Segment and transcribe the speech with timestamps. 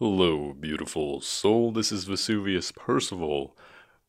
[0.00, 1.72] Hello, beautiful soul.
[1.72, 3.56] This is Vesuvius Percival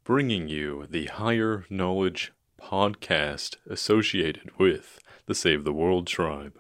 [0.03, 2.31] bringing you the Higher Knowledge
[2.61, 6.59] podcast associated with the Save the World tribe.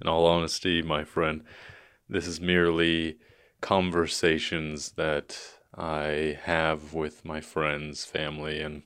[0.00, 1.42] In all honesty, my friend,
[2.08, 3.16] this is merely
[3.60, 5.36] conversations that
[5.74, 8.84] I have with my friends, family, and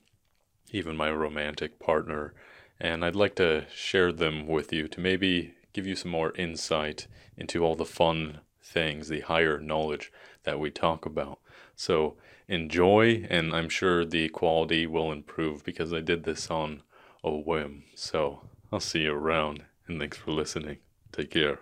[0.71, 2.33] even my romantic partner.
[2.79, 7.05] And I'd like to share them with you to maybe give you some more insight
[7.37, 10.11] into all the fun things, the higher knowledge
[10.43, 11.39] that we talk about.
[11.75, 16.83] So enjoy, and I'm sure the quality will improve because I did this on
[17.23, 17.83] a whim.
[17.95, 20.77] So I'll see you around, and thanks for listening.
[21.11, 21.59] Take care.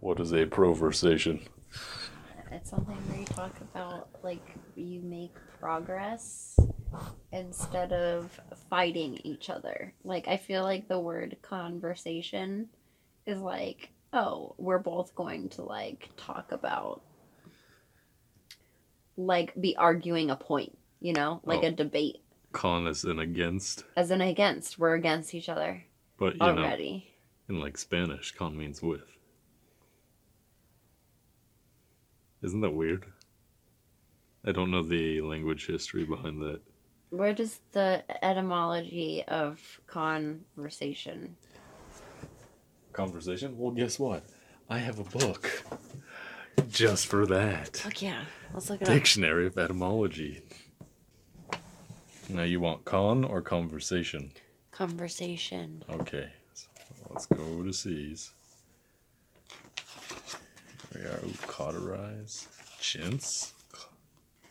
[0.00, 1.40] What is a proversation?
[2.50, 6.58] It's something where you talk about like you make progress
[7.32, 9.94] instead of fighting each other.
[10.04, 12.68] Like I feel like the word conversation
[13.24, 17.02] is like oh, we're both going to like talk about
[19.16, 21.68] like be arguing a point, you know, like Oh.
[21.68, 22.22] a debate.
[22.52, 25.84] Con is an against, As an against, we're against each other
[26.18, 27.08] but you know, already.
[27.48, 29.08] in like Spanish, con means with.
[32.42, 33.06] Isn't that weird?
[34.44, 36.60] I don't know the language history behind that.
[37.10, 41.36] Where does the etymology of conversation?
[42.92, 43.56] Conversation?
[43.58, 44.24] Well, guess what?
[44.68, 45.64] I have a book
[46.70, 47.76] just for that.
[47.76, 48.86] Fuck yeah, let's look it.
[48.86, 50.42] Dictionary of Etymology.
[52.28, 54.32] Now, you want con or conversation?
[54.70, 55.84] Conversation.
[55.90, 56.68] Okay, so
[57.10, 58.32] let's go to C's.
[60.94, 61.20] We are.
[61.24, 62.48] Ooh, cauterize.
[62.80, 63.52] Chintz.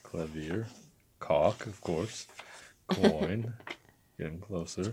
[0.04, 0.68] Clavier.
[1.20, 2.28] Cock, of course.
[2.88, 3.54] Coin.
[4.18, 4.92] Getting closer.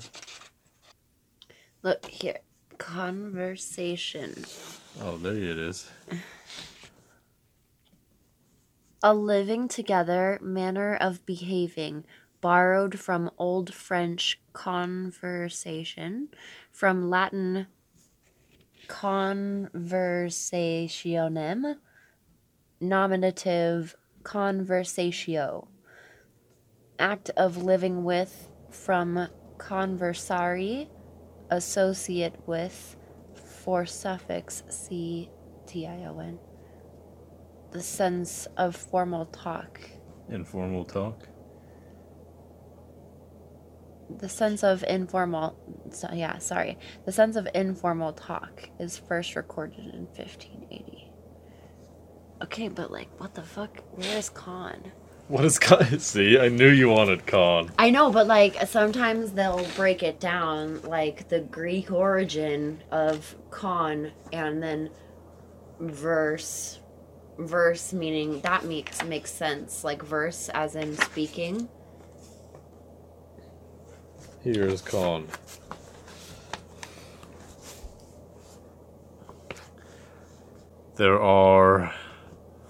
[1.83, 2.39] Look here.
[2.79, 4.45] Conversation.
[5.01, 5.91] Oh, there it is.
[9.03, 12.05] A living together manner of behaving,
[12.41, 16.29] borrowed from Old French conversation,
[16.73, 17.67] from Latin
[18.89, 21.77] conversationem,
[22.81, 25.69] nominative conversatio,
[26.99, 30.89] act of living with, from conversari,
[31.51, 32.97] associate with,
[33.35, 35.31] for suffix c
[35.67, 36.39] t i o n
[37.71, 39.81] the sense of formal talk.
[40.29, 41.29] Informal talk.
[44.19, 45.55] The sense of informal,
[45.91, 46.79] so, yeah, sorry.
[47.05, 51.13] The sense of informal talk is first recorded in 1580.
[52.43, 53.83] Okay, but like, what the fuck?
[53.93, 54.93] Where is con?
[55.29, 55.99] What is con?
[56.01, 57.71] See, I knew you wanted con.
[57.79, 64.11] I know, but like, sometimes they'll break it down, like the Greek origin of con,
[64.33, 64.91] and then
[65.79, 66.81] verse.
[67.39, 71.69] Verse meaning that makes makes sense, like verse as in speaking.
[74.43, 75.29] Here is con.
[80.97, 81.95] There are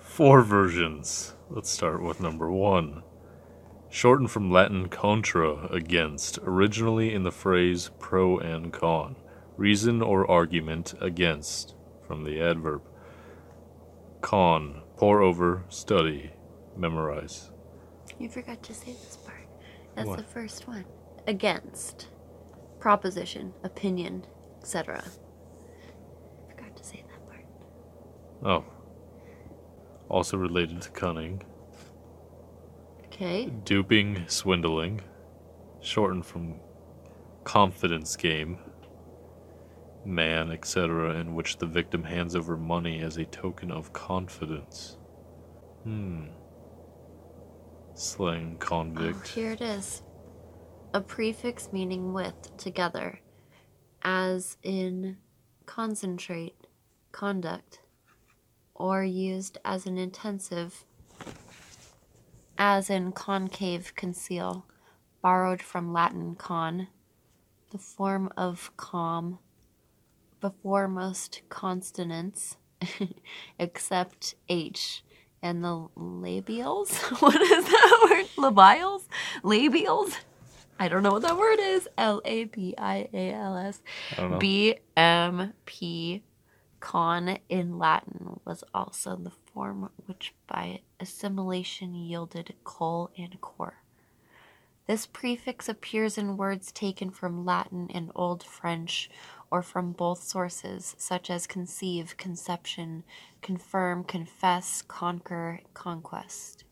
[0.01, 1.33] four versions.
[1.51, 3.03] Let's start with number one.
[3.89, 9.17] Shortened from Latin contra, against, originally in the phrase pro and con.
[9.57, 11.75] Reason or argument against,
[12.07, 12.83] from the adverb.
[14.21, 16.33] Con, pour over, study,
[16.77, 17.51] memorize.
[18.19, 19.49] You forgot to say this part.
[19.95, 20.19] That's What?
[20.19, 20.85] the first one.
[21.27, 22.09] Against.
[22.81, 24.27] Proposition, opinion,
[24.61, 25.03] etc.
[26.51, 27.47] Forgot to say that part.
[28.45, 28.65] Oh.
[30.09, 31.43] Also related to cunning.
[33.07, 33.47] Okay.
[33.65, 35.01] Duping, swindling,
[35.81, 36.61] shortened from
[37.45, 38.59] confidence game,
[40.05, 44.97] man, etc., in which the victim hands over money as a token of confidence.
[45.85, 46.27] Hmm.
[47.95, 49.29] Slang Oh, convict.
[49.29, 50.03] here it is.
[50.95, 53.21] A prefix meaning with, together,
[54.03, 55.19] as in
[55.67, 56.67] concentrate,
[57.13, 57.81] conduct,
[58.79, 60.85] or used as an intensive,
[62.57, 64.65] as in concave, conceal,
[65.21, 66.89] borrowed from Latin con,
[67.71, 69.41] the form of com,
[70.41, 72.57] before most consonants,
[73.59, 75.03] except H,
[75.43, 76.97] and the labials.
[77.21, 78.27] what is that word?
[78.55, 79.03] Labials?
[79.43, 80.17] Labials?
[80.79, 81.89] I don't know what that word is.
[81.99, 83.83] L A B I A L S.
[84.13, 84.39] I don't know.
[84.39, 86.23] B M P
[86.81, 93.83] con in Latin was also the form which by assimilation yielded col and cor.
[94.87, 99.11] This prefix appears in words taken from Latin and Old French
[99.51, 103.05] or from both sources, such as conceive, conception,
[103.43, 106.65] confirm, confess, conquer, conquest.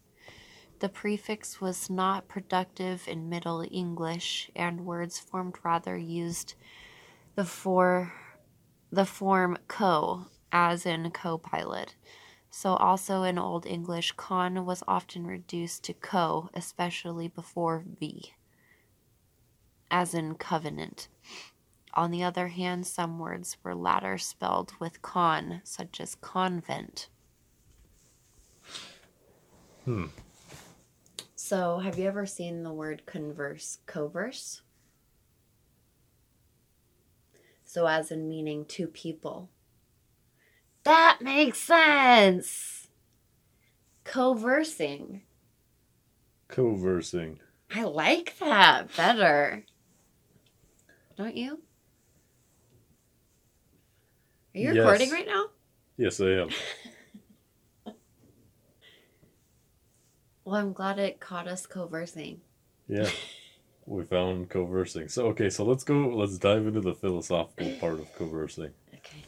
[0.79, 6.55] The prefix was not productive in Middle English, and words formed rather used
[7.35, 8.13] the for
[8.91, 11.95] the form co, as in co-pilot.
[12.51, 18.33] So also in Old English, con was often reduced to co, especially before v,
[19.91, 21.09] as in covenant.
[21.95, 27.09] On the other hand, some words were latter spelled with con, such as convent.
[29.85, 30.07] Hmm.
[31.37, 34.63] So, have you ever seen the word converse, coverse?
[37.77, 39.51] So, as in meaning two people.
[40.85, 42.89] That makes sense.
[44.03, 45.21] Coversing.
[46.49, 47.39] Coversing.
[47.71, 49.67] I like that better.
[51.19, 51.61] Don't you?
[54.55, 54.77] Are you Yes.
[54.79, 55.45] recording right now?
[55.99, 56.49] Yes, I am.
[60.47, 62.41] Well, I'm glad it caught us conversing.
[62.89, 63.11] Yeah.
[63.87, 65.09] we found coversing.
[65.09, 68.73] So okay, so let's go let's dive into the philosophical part of conversing.
[68.93, 69.25] Okay.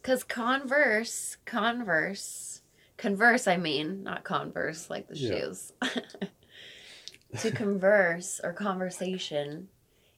[0.00, 2.60] Because converse, converse,
[2.96, 5.28] converse, I mean, not converse like the Yeah.
[5.30, 5.72] shoes.
[7.38, 9.68] to converse or conversation,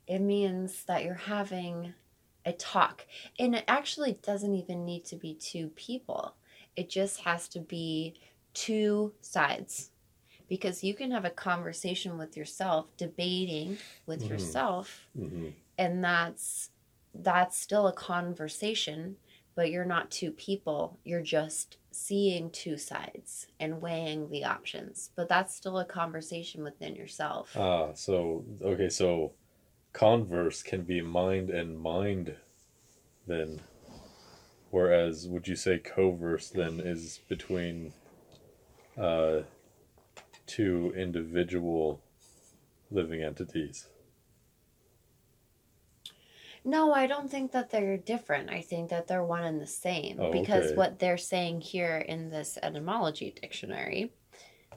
[0.06, 1.94] it means that you're having
[2.44, 3.06] a talk.
[3.38, 6.34] And it actually doesn't even need to be two people,
[6.76, 8.14] it just has to be
[8.52, 9.90] two sides.
[10.54, 14.30] Because you can have a conversation with yourself, debating with Mhm.
[14.30, 16.70] yourself, hmm and that's
[17.14, 19.16] that's still a conversation
[19.56, 25.28] but you're not two people you're just seeing two sides and weighing the options but
[25.28, 29.32] that's still a conversation within yourself Ah, so okay, so
[29.92, 32.36] converse can be mind and mind
[33.26, 33.60] then.
[34.70, 37.92] Whereas would you say coverse then is between
[38.96, 39.42] uh
[40.46, 42.02] two individual
[42.90, 43.88] living entities?
[46.64, 50.18] no i don't think that they're different i think that they're one and the same
[50.18, 50.76] Oh, because okay.
[50.76, 54.12] what they're saying here in this etymology dictionary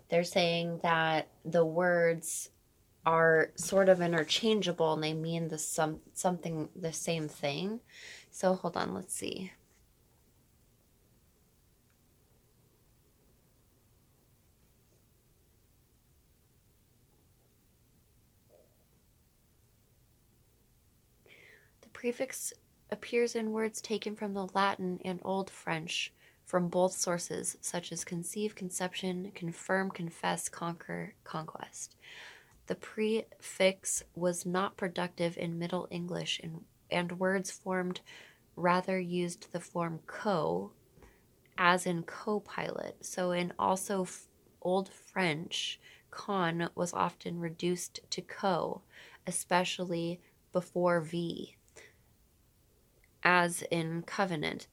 [0.10, 2.50] they're saying that the words
[3.06, 7.80] are sort of interchangeable and they mean the some something the same thing
[8.31, 9.52] so hold on let's see
[21.81, 22.54] The prefix
[22.89, 26.13] appears in words taken from the Latin and Old French
[26.45, 31.98] from both sources, such as conceive, conception, confirm, confess, conquer, conquest.
[32.68, 38.00] The prefix was not productive in Middle English, and, and words formed
[38.56, 40.71] rather used the form co,
[41.57, 43.04] as in co pilot.
[43.06, 44.30] So, in also f-
[44.62, 45.77] Old French,
[46.09, 48.83] con was often reduced to co,
[49.27, 50.21] especially
[50.54, 51.56] before v
[53.28, 54.68] as in covenant.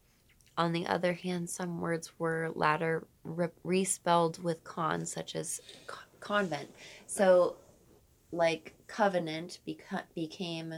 [0.57, 6.07] On the other hand, some words were latter re- respelled with con, such as co-
[6.21, 6.71] convent.
[7.09, 7.57] So,
[8.31, 10.73] like covenant beca- became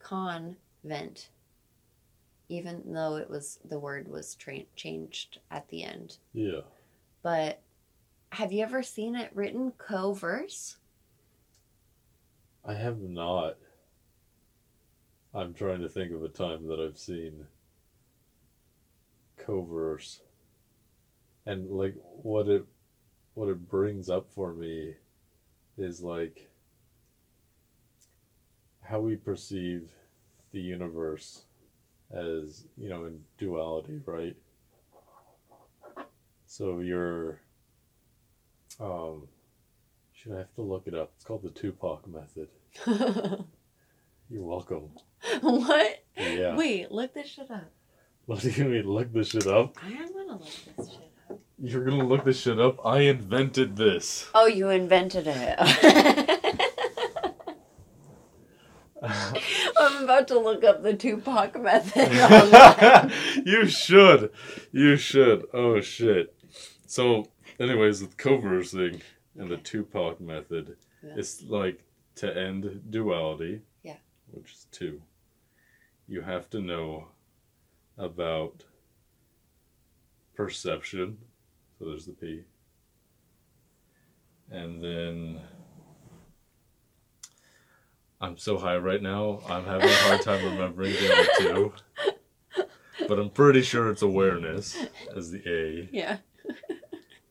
[0.00, 1.28] convent,
[2.48, 6.18] even though it was the word was tra- changed at the end.
[6.32, 6.62] Yeah.
[7.22, 7.60] But
[8.30, 10.76] have you ever seen it written co-verse?
[12.64, 13.58] I have not.
[15.34, 17.46] I'm trying to think of a time that I've seen
[19.38, 20.20] coverse.
[21.46, 22.64] And like what it
[23.34, 24.94] what it brings up for me
[25.78, 26.50] is like
[28.82, 29.90] how we perceive
[30.52, 31.44] the universe
[32.10, 34.36] as, you know, in duality, right?
[36.46, 37.40] So you're
[38.78, 39.28] um
[40.12, 41.12] should I have to look it up?
[41.16, 42.48] It's called the Tupac method.
[44.32, 44.88] You're welcome.
[45.42, 46.04] what?
[46.16, 46.56] Yeah.
[46.56, 47.64] Wait, look this shit up.
[48.24, 48.84] What do you mean?
[48.88, 49.76] Look this shit up?
[49.82, 50.44] I am gonna look
[50.76, 51.40] this shit up.
[51.58, 52.78] You're gonna look this shit up?
[52.86, 54.30] I invented this.
[54.32, 55.56] Oh, you invented it.
[59.02, 63.10] I'm about to look up the Tupac method
[63.44, 64.30] you should.
[64.70, 65.44] You should.
[65.52, 66.32] Oh shit.
[66.86, 67.26] So,
[67.58, 69.02] anyways, with conversing
[69.36, 71.14] and the Tupac method, Yeah.
[71.16, 71.82] it's like
[72.16, 73.62] to end duality.
[74.32, 75.00] Which is two.
[76.08, 77.08] You have to know
[77.96, 78.64] about
[80.34, 81.18] perception.
[81.78, 82.42] So there's the P.
[84.50, 85.40] And then
[88.20, 89.40] I'm so high right now.
[89.48, 91.72] I'm having a hard time remembering the other two.
[93.08, 94.76] But I'm pretty sure it's awareness
[95.16, 95.88] as the A.
[95.92, 96.18] Yeah.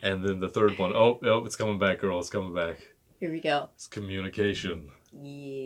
[0.01, 2.19] And then the third one, oh, oh, it's coming back, girl.
[2.19, 2.77] It's coming back.
[3.19, 3.69] Here we go.
[3.75, 4.89] It's communication.
[5.13, 5.60] Yeah.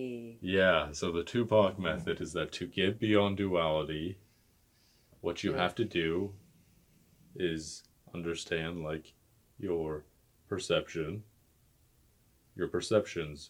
[0.46, 4.20] Yeah, so the Tupac method is that to get beyond duality,
[5.22, 6.34] what you have to do
[7.36, 7.82] is
[8.14, 9.14] understand like
[9.58, 10.06] your
[10.48, 11.24] perception,
[12.56, 13.50] your perceptions,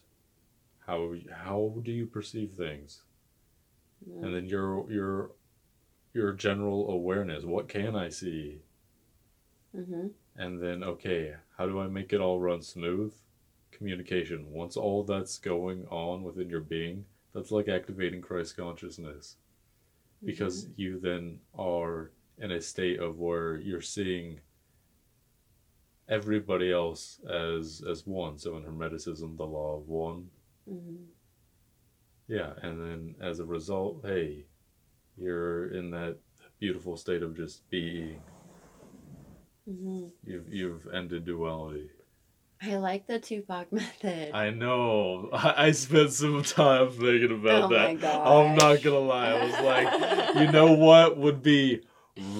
[0.86, 3.02] how how do you perceive things,
[4.22, 5.32] and then your your
[6.14, 7.44] your general awareness.
[7.44, 8.62] What can I see?
[9.76, 10.06] Mm-hmm.
[10.36, 13.12] And then okay, how do I make it all run smooth?
[13.76, 14.50] Communication.
[14.50, 17.04] Once all that's going on within your being,
[17.34, 19.36] that's like activating Christ consciousness
[20.24, 24.40] because you then are in a state of where you're seeing
[26.08, 30.26] everybody else as as one so in hermeticism the law of one
[30.70, 30.96] Mm-hmm.
[32.28, 34.46] yeah and then as a result hey
[35.16, 36.16] you're in that
[36.58, 38.20] beautiful state of just being
[39.68, 40.06] Mm-hmm.
[40.24, 41.90] you've you've ended duality
[42.62, 44.30] I like the Tupac method.
[44.34, 49.28] i know i, I spent some time thinking about Oh that i'm not gonna lie
[49.30, 51.82] i was like you know what would be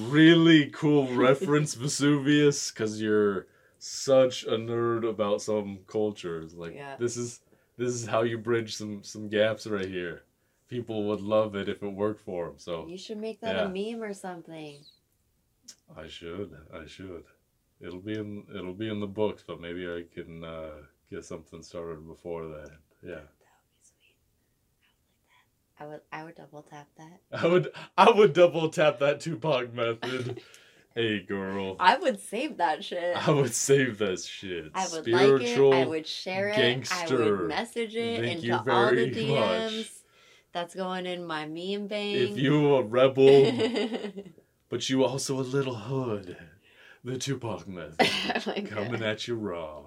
[0.08, 3.46] really cool reference Vesuvius because you're
[3.78, 6.54] such a nerd about some cultures.
[6.54, 6.96] Like Yeah.
[6.98, 7.40] this is
[7.76, 10.22] this is how you bridge some some gaps right here.
[10.68, 12.54] People would love it if it worked for them.
[12.56, 14.78] So You should make that a meme or something.
[15.96, 17.24] I should I should.
[17.80, 20.70] It'll be in it'll be in the books, but maybe I can uh,
[21.10, 22.70] get something started before that.
[23.02, 23.10] Yeah.
[23.10, 24.16] That would be sweet.
[25.78, 27.20] I would I would double tap that.
[27.32, 30.40] I would I would double tap that Tupac method.
[30.94, 31.76] hey girl.
[31.78, 33.14] I would save that shit.
[33.14, 34.70] I would save that shit.
[34.74, 35.70] I would Spiritual.
[35.70, 35.82] like it.
[35.82, 36.54] I would share it.
[36.54, 37.36] I gangster.
[37.36, 39.76] would message it Thank into you all the DMs.
[39.76, 39.90] much.
[40.52, 42.16] That's going in my meme bank.
[42.30, 43.52] If you a rebel,
[44.70, 46.38] but you also a little hood,
[47.06, 49.84] the Tupac method coming at you raw,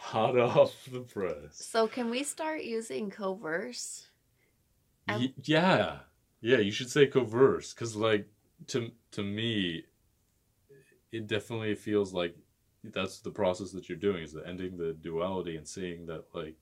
[0.00, 1.54] hot off the press.
[1.54, 4.08] So can we start using Coverse?
[5.08, 5.98] Y- um, yeah,
[6.40, 6.58] yeah.
[6.58, 8.28] You should say coverse, cause like
[8.68, 9.84] to to me,
[11.12, 12.36] it definitely feels like
[12.82, 16.56] that's the process that you're doing is the ending the duality and seeing that like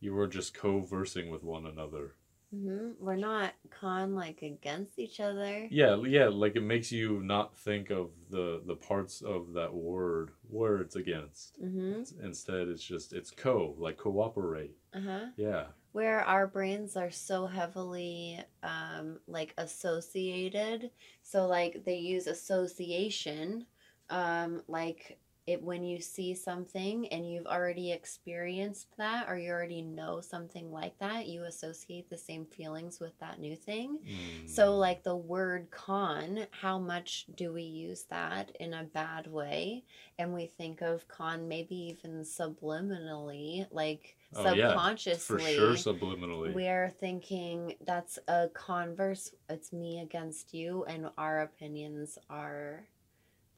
[0.00, 2.14] you are just co-versing with one another.
[2.52, 5.66] Hmm We're not con like against each other.
[5.70, 10.30] Yeah, yeah, like it makes you not think of the the parts of that word
[10.48, 11.56] where it's against.
[11.60, 14.76] hmm It's- instead, it's just it's co, like cooperate.
[14.94, 15.26] Uh huh.
[15.36, 20.90] Yeah, Where our brains are so heavily um, like associated.
[21.22, 23.66] So like they use association,
[24.10, 29.82] um, like it when you see something and you've already experienced that or you already
[29.82, 33.98] know something like that, you associate the same feelings with that new thing.
[34.04, 34.48] Mm.
[34.48, 39.84] So, like the word con, how much do we use that in a bad way?
[40.18, 45.56] And we think of con maybe even subliminally, like Oh, yeah, subconsciously.
[45.56, 46.52] for sure, subliminally.
[46.52, 52.84] We're thinking that's a converse, it's me against you, and our opinions are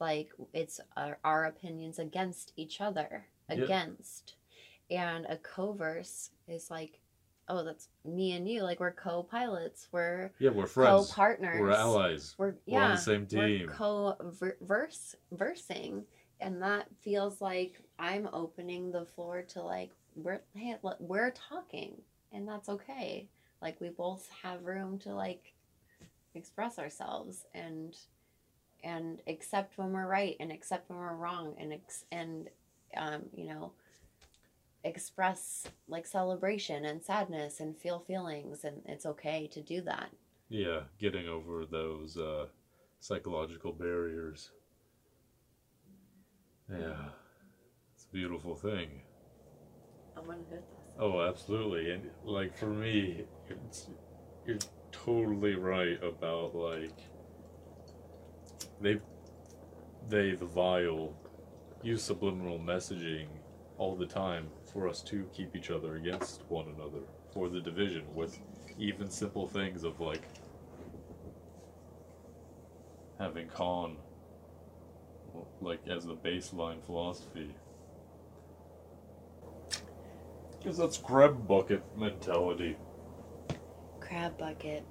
[0.01, 4.35] like it's our, our opinions against each other, against.
[4.91, 7.01] And a co-verse is like,
[7.49, 8.63] oh, that's me and you.
[8.63, 11.13] Like we're co pilots, we're yeah, we're co friends.
[11.13, 11.61] partners.
[11.61, 12.35] We're allies.
[12.39, 13.67] We're, yeah, We're on the same team.
[13.67, 16.05] We're co-verse versing,
[16.41, 21.93] and that feels like I'm opening the floor to like we're hey we're talking,
[22.33, 23.29] and that's okay.
[23.61, 25.53] Like we both have room to like
[26.35, 27.97] express ourselves and
[28.85, 32.49] and accept when we're right and accept when we're wrong and ex- and
[32.97, 33.73] um, you know
[34.85, 40.11] express like celebration and sadness and feel feelings and it's okay to do that
[40.49, 42.47] Yeah, getting over those uh,
[43.01, 44.51] psychological barriers.
[46.71, 47.11] Yeah,
[47.95, 49.03] it's a beautiful thing.
[50.17, 51.93] i'm gonna hit this Oh, absolutely.
[51.93, 53.87] And like for me, it's
[54.45, 54.59] you're
[54.91, 56.99] totally right about like
[58.81, 58.99] they
[60.09, 61.13] they the vile
[61.83, 63.27] use subliminal messaging
[63.77, 67.01] all the time for us to keep each other against one another
[67.33, 68.39] for the division with
[68.79, 70.23] even simple things of like
[73.19, 73.97] having con
[75.61, 77.55] like as the baseline philosophy
[80.59, 82.77] because that's crab bucket mentality.
[84.01, 84.85] crab bucket.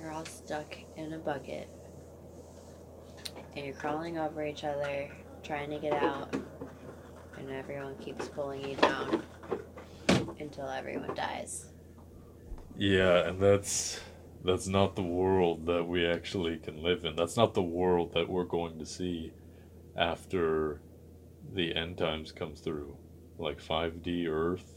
[0.00, 1.68] You're all stuck in a bucket.
[3.56, 5.08] And you're crawling over each other,
[5.42, 6.32] trying to get out,
[7.36, 9.24] and everyone keeps pulling you down
[10.38, 11.66] until everyone dies.
[12.76, 14.00] Yeah, and that's
[14.44, 17.16] that's not the world that we actually can live in.
[17.16, 19.32] That's not the world that we're going to see
[19.96, 20.80] after
[21.52, 22.96] the end times comes through.
[23.36, 24.76] Like 5D Earth,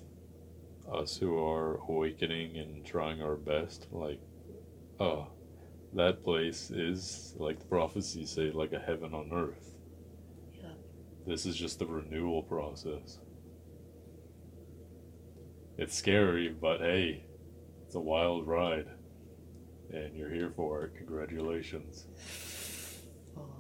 [0.92, 4.20] us who are awakening and trying our best, like,
[5.00, 5.28] oh,
[5.94, 9.72] that place is, like the prophecies say, like a heaven on earth.
[10.54, 10.70] Yeah.
[11.26, 13.20] This is just the renewal process.
[15.78, 17.24] It's scary, but hey,
[17.86, 18.88] it's a wild ride.
[19.92, 20.96] And you're here for it.
[20.98, 22.06] Congratulations.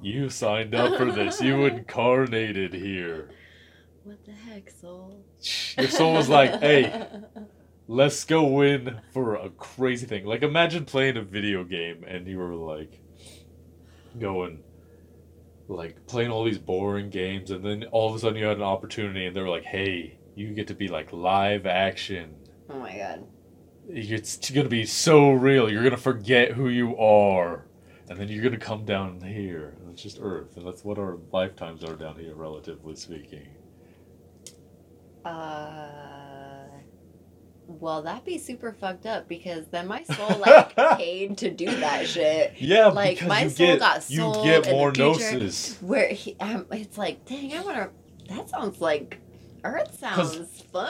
[0.01, 1.41] You signed up for this.
[1.41, 3.31] You incarnated here.
[4.03, 5.25] What the heck, soul?
[5.77, 7.07] Your soul was like, hey,
[7.89, 10.23] let's go in for a crazy thing.
[10.23, 13.01] Like, imagine playing a video game and you were like,
[14.19, 14.63] going,
[15.67, 18.63] like, playing all these boring games, and then all of a sudden you had an
[18.63, 22.35] opportunity and they were like, hey, you get to be like live action.
[22.69, 23.27] Oh my god.
[23.89, 25.67] It's gonna be so real.
[25.67, 27.65] You're gonna forget who you are.
[28.07, 29.77] And then you're gonna come down here.
[29.79, 30.55] And it's just Earth.
[30.57, 33.47] And that's what our lifetimes are down here, relatively speaking.
[35.25, 36.18] Uh,
[37.69, 42.07] well, that'd be super fucked up because then my soul like paid to do that
[42.07, 42.55] shit.
[42.57, 45.81] Yeah, Like, because my you soul get, got you sold get in the more gnosis.
[45.81, 47.89] Where he, um, it's like, dang, I wanna.
[48.27, 49.19] That sounds like
[49.63, 50.87] Earth sounds fun.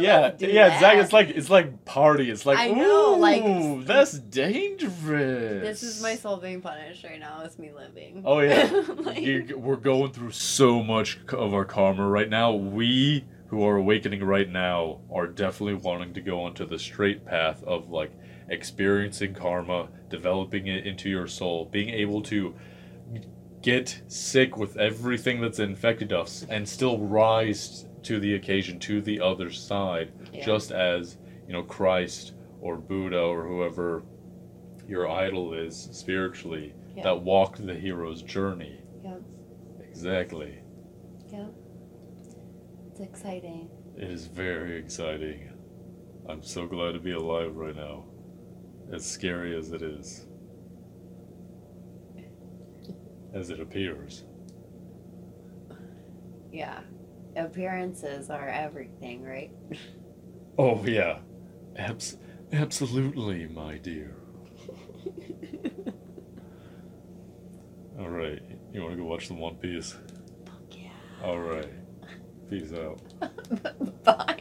[0.00, 1.02] Yeah, yeah, exactly.
[1.02, 2.30] It's like it's like party.
[2.30, 5.62] It's like I know, ooh, like- that's dangerous.
[5.62, 7.42] This is my soul being punished right now.
[7.44, 8.22] It's me living.
[8.24, 12.52] Oh yeah, Like- we're going through so much of our karma right now.
[12.52, 17.62] We who are awakening right now are definitely wanting to go onto the straight path
[17.64, 18.10] of like
[18.48, 22.54] experiencing karma, developing it into your soul, being able to
[23.62, 29.18] get sick with everything that's infected us and still rise to the occasion to the
[29.20, 30.44] other side Yeah.
[30.44, 34.02] just as you know Christ or Buddha or whoever
[34.86, 37.04] your idol is spiritually Yeah.
[37.04, 38.80] that walked the hero's journey.
[39.02, 39.22] Yep.
[39.88, 40.58] Exactly.
[42.94, 43.68] It's exciting.
[43.96, 45.50] It is very exciting.
[46.28, 48.04] I'm so glad to be alive right now.
[48.92, 50.26] As scary as it is.
[53.34, 54.22] As it appears.
[56.52, 56.82] Yeah.
[57.34, 59.50] Appearances are everything, right?
[60.56, 61.18] Oh yeah.
[61.74, 62.16] Abs-
[62.52, 64.14] absolutely, my dear.
[67.98, 68.40] Alright.
[68.72, 69.96] You wanna go watch the One Piece?
[70.46, 70.90] Fuck yeah.
[71.24, 71.72] Alright.
[72.60, 73.00] Peace out.
[74.04, 74.33] Bye.